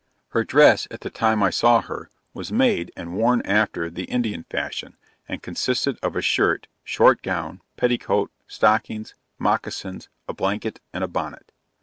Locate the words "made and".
2.51-3.13